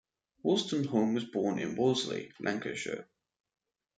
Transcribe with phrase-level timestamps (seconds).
[0.43, 3.07] Wolstenholme was born in Worsley, Lancashire.